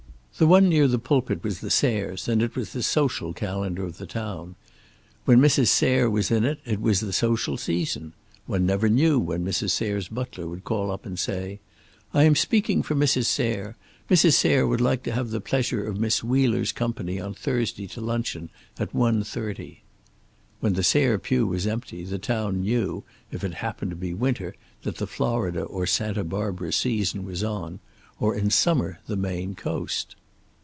The 0.37 0.47
one 0.47 0.69
near 0.69 0.87
the 0.87 0.97
pulpit 0.97 1.43
was 1.43 1.59
the 1.59 1.69
Sayres' 1.69 2.27
and 2.27 2.41
it 2.41 2.55
was 2.55 2.73
the 2.73 2.81
social 2.81 3.31
calendar 3.31 3.85
of 3.85 3.97
the 3.99 4.07
town. 4.07 4.55
When 5.25 5.37
Mrs. 5.39 5.67
Sayre 5.67 6.09
was 6.09 6.31
in 6.31 6.45
it, 6.45 6.59
it 6.65 6.81
was 6.81 6.99
the 6.99 7.13
social 7.13 7.57
season. 7.57 8.13
One 8.47 8.65
never 8.65 8.89
knew 8.89 9.19
when 9.19 9.45
Mrs. 9.45 9.69
Sayre's 9.69 10.07
butler 10.07 10.47
would 10.47 10.63
call 10.63 10.89
up 10.89 11.05
and 11.05 11.19
say: 11.19 11.59
"I 12.11 12.23
am 12.23 12.33
speaking 12.33 12.81
for 12.81 12.95
Mrs. 12.95 13.25
Sayre. 13.25 13.77
Mrs. 14.09 14.33
Sayre 14.33 14.65
would 14.65 14.81
like 14.81 15.03
to 15.03 15.11
have 15.11 15.29
the 15.29 15.41
pleasure 15.41 15.85
of 15.85 15.99
Miss 15.99 16.23
Wheeler's 16.23 16.71
company 16.71 17.19
on 17.19 17.35
Thursday 17.35 17.85
to 17.89 18.01
luncheon, 18.01 18.49
at 18.79 18.95
one 18.95 19.23
thirty." 19.23 19.83
When 20.59 20.73
the 20.73 20.81
Sayre 20.81 21.19
pew 21.19 21.45
was 21.45 21.67
empty, 21.67 22.03
the 22.03 22.17
town 22.17 22.61
knew, 22.61 23.03
if 23.31 23.43
it 23.43 23.55
happened 23.55 23.91
to 23.91 23.95
be 23.97 24.15
winter, 24.15 24.55
that 24.83 24.95
the 24.95 25.05
Florida 25.05 25.61
or 25.61 25.85
Santa 25.85 26.23
Barbara 26.23 26.73
season 26.73 27.25
was 27.25 27.43
on; 27.43 27.79
or 28.19 28.33
in 28.33 28.49
summer 28.49 29.01
the 29.05 29.17
Maine 29.17 29.53
coast. 29.53 30.15